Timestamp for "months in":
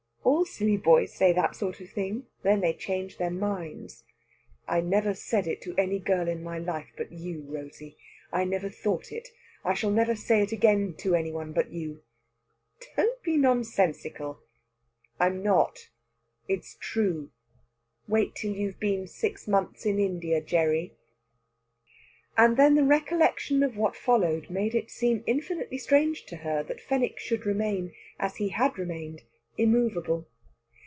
19.47-19.99